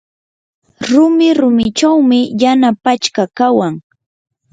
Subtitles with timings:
[0.89, 3.75] rumi rumichawmi yana pachka kawan.